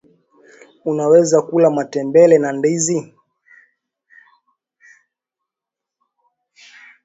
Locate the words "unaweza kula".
0.85-1.69